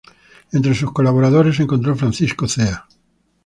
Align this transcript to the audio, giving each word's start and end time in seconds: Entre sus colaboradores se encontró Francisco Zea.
Entre 0.51 0.73
sus 0.73 0.91
colaboradores 0.91 1.57
se 1.57 1.61
encontró 1.61 1.95
Francisco 1.95 2.47
Zea. 2.47 2.87